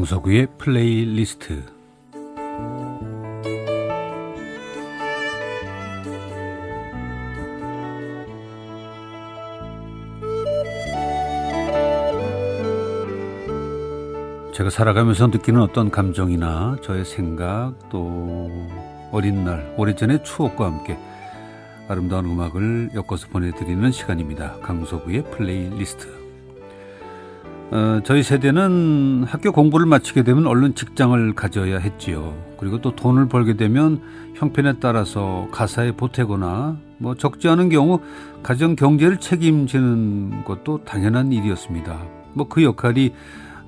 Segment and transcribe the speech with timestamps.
[0.00, 1.62] 강석우의 플레이리스트
[14.54, 18.48] 제가 살아가면서 느끼는 어떤 감정이나 저의 생각 또
[19.12, 20.98] 어린 날 오래전의 추억과 함께
[21.88, 24.60] 아름다운 음악을 엮어서 보내드리는 시간입니다.
[24.60, 26.29] 강석우의 플레이리스트.
[27.72, 32.34] 어, 저희 세대는 학교 공부를 마치게 되면 얼른 직장을 가져야 했지요.
[32.58, 34.02] 그리고 또 돈을 벌게 되면
[34.34, 38.00] 형편에 따라서 가사에 보태거나 뭐 적지 않은 경우
[38.42, 42.02] 가정 경제를 책임지는 것도 당연한 일이었습니다.
[42.34, 43.14] 뭐 그 역할이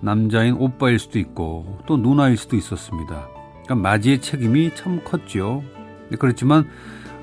[0.01, 3.29] 남자인 오빠일 수도 있고 또 누나일 수도 있었습니다.
[3.65, 5.63] 그러니까 맞이의 책임이 참 컸죠.
[6.19, 6.67] 그렇지만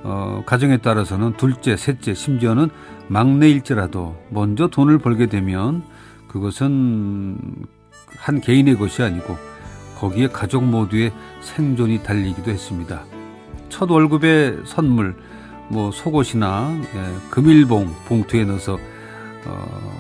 [0.03, 2.69] 어, 가정에 따라서는 둘째, 셋째, 심지어는
[3.09, 5.83] 막내일지라도 먼저 돈을 벌게 되면
[6.29, 7.37] 그것은
[8.17, 9.37] 한 개인의 것이 아니고
[9.99, 13.03] 거기에 가족 모두의 생존이 달리기도 했습니다.
[13.67, 15.15] 첫 월급의 선물,
[15.67, 18.79] 뭐 속옷이나 예, 금일봉 봉투에 넣어서
[19.45, 19.99] 어,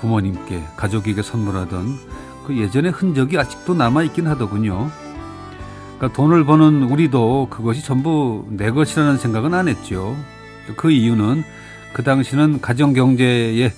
[0.00, 1.98] 부모님께 가족에게 선물하던
[2.46, 4.90] 그 예전의 흔적이 아직도 남아 있긴 하더군요.
[5.96, 10.16] 그러니까 돈을 버는 우리도 그것이 전부 내 것이라는 생각은 안 했죠.
[10.76, 11.44] 그 이유는
[11.92, 13.72] 그 당시는 가정 경제의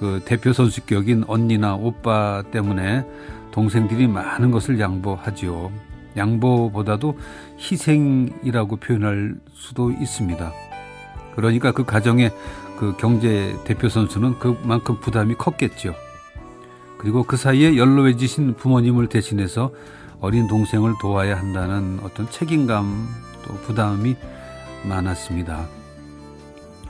[0.00, 3.04] 그 대표 선수격인 언니나 오빠 때문에
[3.50, 5.70] 동생들이 많은 것을 양보하지요.
[6.16, 7.18] 양보보다도
[7.58, 10.52] 희생이라고 표현할 수도 있습니다.
[11.36, 12.32] 그러니까 그 가정의
[12.78, 15.94] 그 경제 대표 선수는 그만큼 부담이 컸겠죠.
[16.96, 19.70] 그리고 그 사이에 연로해지신 부모님을 대신해서
[20.22, 23.06] 어린 동생을 도와야 한다는 어떤 책임감
[23.46, 24.16] 또 부담이
[24.88, 25.79] 많았습니다.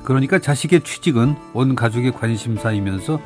[0.04, 3.20] 그러니까 자식의 취직은 온 가족의 관심사이면서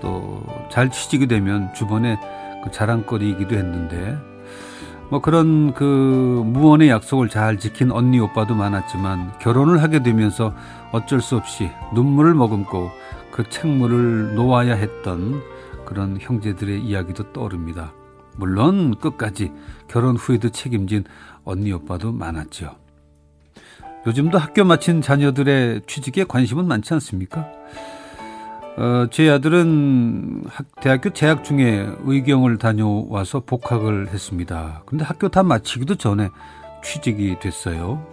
[0.00, 2.18] 또 잘 취직이 되면 주변에
[2.62, 4.16] 그 자랑거리이기도 했는데
[5.10, 10.54] 뭐 그런 그 무언의 약속을 잘 지킨 언니 오빠도 많았지만 결혼을 하게 되면서
[10.92, 12.90] 어쩔 수 없이 눈물을 머금고
[13.32, 15.42] 그 책물을 놓아야 했던
[15.86, 17.92] 그런 형제들의 이야기도 떠오릅니다.
[18.36, 19.52] 물론 끝까지
[19.88, 21.04] 결혼 후에도 책임진
[21.44, 22.76] 언니 오빠도 많았죠.
[24.06, 27.46] 요즘도 학교 마친 자녀들의 취직에 관심은 많지 않습니까?
[28.76, 34.82] 어, 제 아들은 학, 대학교 재학 중에 의경을 다녀와서 복학을 했습니다.
[34.86, 36.28] 근데 학교 다 마치기도 전에
[36.82, 38.06] 취직이 됐어요.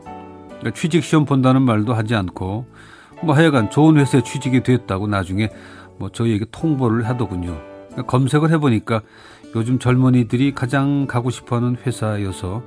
[0.47, 2.66] 그러니까 취직 시험 본다는 말도 하지 않고
[3.22, 5.50] 뭐 하여간 좋은 회사에 취직이 됐다고 나중에
[6.00, 7.75] 뭐 저희에게 통보를 하더군요.
[8.07, 9.01] 검색을 해보니까
[9.56, 12.63] 요즘 젊은이들이 가장 가고 싶어하는 회사여서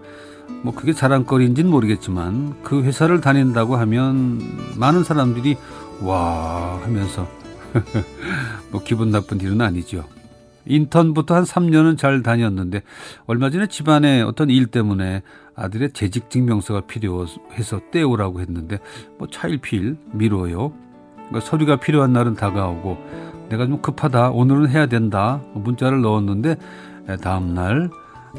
[0.63, 4.41] 뭐 그게 자랑거리인지는 모르겠지만 그 회사를 다닌다고 하면
[4.77, 5.57] 많은 사람들이
[6.03, 7.29] 와 하면서
[8.73, 10.05] 뭐 기분 나쁜 일은 아니죠.
[10.65, 12.83] 인턴부터 한 3년은 잘 다녔는데
[13.27, 15.23] 얼마 전에 집안에 어떤 일 때문에
[15.55, 18.79] 아들의 재직 증명서가 필요해서 떼오라고 했는데
[19.19, 20.73] 뭐 차일피일 미뤄요.
[21.29, 22.99] 그러니까 서류가 필요한 날은 다가오고
[23.49, 24.31] 내가 좀 급하다.
[24.31, 25.41] 오늘은 해야 된다.
[25.55, 26.57] 문자를 넣었는데
[27.23, 27.91] 다음 날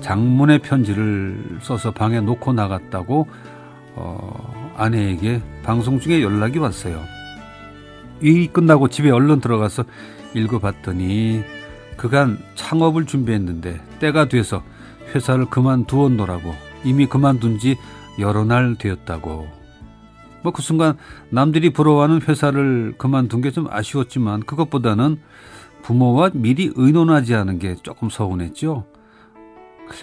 [0.01, 3.27] 장문의 편지를 써서 방에 놓고 나갔다고
[3.95, 7.01] 어, 아내에게 방송 중에 연락이 왔어요.
[8.21, 9.83] 일이 끝나고 집에 얼른 들어가서
[10.35, 11.43] 읽어봤더니
[11.97, 14.63] 그간 창업을 준비했는데 때가 돼서
[15.13, 16.53] 회사를 그만두었노라고
[16.83, 17.77] 이미 그만둔 지
[18.19, 19.58] 여러 날 되었다고
[20.43, 20.97] 뭐 그 순간
[21.29, 25.19] 남들이 부러워하는 회사를 그만둔 게 좀 아쉬웠지만 그것보다는
[25.83, 28.85] 부모와 미리 의논하지 않은 게 조금 서운했죠.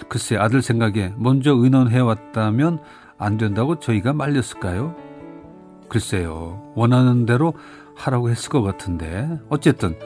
[0.09, 2.79] 글쎄 아들 생각에 먼저 의논해 왔다면
[3.17, 4.95] 안 된다고 저희가 말렸을까요?
[5.87, 7.53] 글쎄요 원하는 대로
[7.95, 9.97] 하라고 했을 것 같은데 어쨌든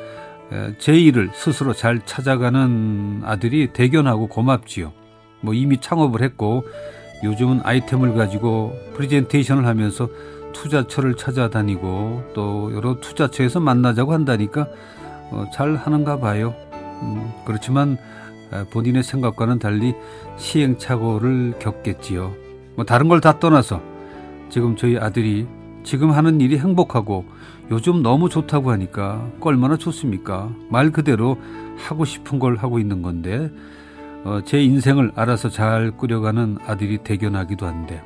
[0.77, 4.93] 제 일을 스스로 잘 찾아가는 아들이 대견하고 고맙지요.
[5.41, 6.63] 뭐 이미 창업을 했고
[7.23, 10.09] 요즘은 아이템을 가지고 프리젠테이션을 하면서
[10.53, 14.67] 투자처를 찾아다니고 또 여러 투자처에서 만나자고 한다니까
[15.31, 16.53] 어, 잘 하는가 봐요.
[17.03, 17.97] 음, 그렇지만
[18.73, 19.93] 본인의 생각과는 달리
[20.37, 22.33] 시행착오를 겪겠지요.
[22.75, 23.81] 뭐 다른 걸 다 떠나서
[24.49, 25.47] 지금 저희 아들이
[25.83, 27.25] 지금 하는 일이 행복하고
[27.71, 30.51] 요즘 너무 좋다고 하니까 얼마나 좋습니까?
[30.69, 31.37] 말 그대로
[31.77, 33.49] 하고 싶은 걸 하고 있는 건데
[34.23, 38.03] 어, 제 인생을 알아서 잘 꾸려가는 아들이 대견하기도 한데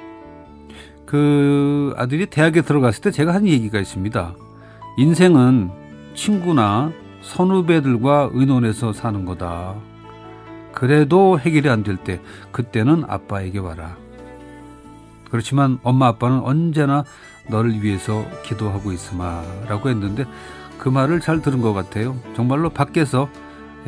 [1.06, 4.33] 그 아들이 대학에 들어갔을 때 제가 한 얘기가 있습니다.
[4.97, 5.69] 인생은
[6.15, 6.91] 친구나
[7.21, 9.75] 선후배들과 의논해서 사는 거다.
[10.73, 12.21] 그래도 해결이 안 될 때
[12.51, 13.97] 그때는 아빠에게 와라.
[15.29, 17.03] 그렇지만 엄마 아빠는 언제나
[17.50, 20.25] 너를 위해서 기도하고 있으마라고 했는데
[20.79, 22.15] 그 말을 잘 들은 것 같아요.
[22.35, 23.29] 정말로 밖에서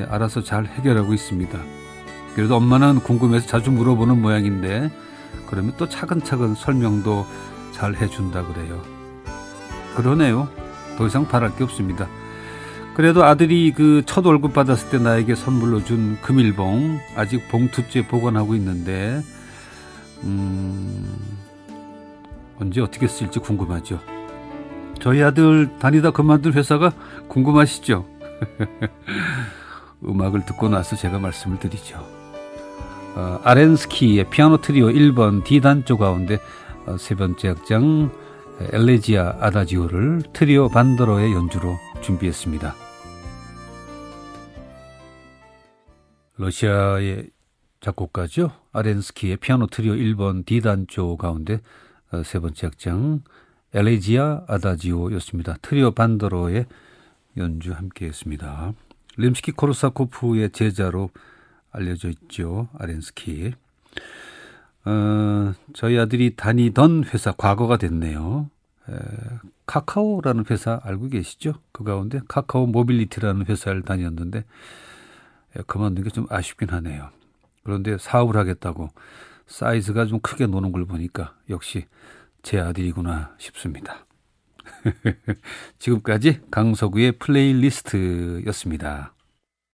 [0.10, 1.58] 알아서 잘 해결하고 있습니다.
[2.38, 4.92] 그래도 엄마는 궁금해서 자주 물어보는 모양인데
[5.48, 7.26] 그러면 또 차근차근 설명도
[7.72, 8.80] 잘 해준다 그래요.
[9.96, 10.48] 그러네요.
[11.00, 12.08] 더 이상 바랄 게 없습니다.
[12.94, 19.24] 그래도 아들이 그 첫 월급 받았을 때 나에게 선물로 준 금일봉 아직 봉투째 보관하고 있는데
[20.24, 21.18] 음,
[22.60, 24.00] 언제 어떻게 쓸지 궁금하죠.
[25.00, 26.92] 저희 아들 다니다 그만둔 회사가
[27.30, 28.06] 궁금하시죠?
[30.06, 32.17] 음악을 듣고 나서 제가 말씀을 드리죠.
[33.18, 36.38] 어, 아렌스키의 피아노 트리오 1번 D단조 가운데
[36.86, 38.12] 어, 세 번째 악장
[38.60, 42.76] 엘레지아 아다지오를 트리오 반더로의 연주로 준비했습니다.
[46.38, 47.32] 러시아의
[47.80, 48.52] 작곡가죠.
[48.72, 51.62] 아렌스키의 피아노 트리오 1번 D단조 가운데
[52.12, 53.24] 어, 세 번째 악장
[53.74, 55.56] 엘레지아 아다지오였습니다.
[55.64, 56.68] 트리오 반더러의
[57.38, 58.74] 연주 함께 했습니다.
[59.18, 61.10] 림스키 코르사코프의 제자로
[61.78, 62.68] 알려져 있죠.
[62.78, 63.54] 아렌스키.
[64.86, 68.50] 어, 저희 아들이 다니던 회사 과거가 됐네요.
[68.90, 68.94] 에,
[69.66, 71.54] 카카오라는 회사 알고 계시죠?
[71.74, 74.40] 그 가운데 카카오 모빌리티라는 회사를 다녔는데
[75.58, 77.10] 에, 그만둔 게 좀 아쉽긴 하네요.
[77.64, 78.90] 그런데 사업을 하겠다고
[79.48, 81.86] 사이즈가 좀 크게 노는 걸 보니까 역시
[82.44, 84.06] 제 아들이구나 싶습니다.
[85.80, 89.14] 지금까지 강서구의 플레이리스트였습니다.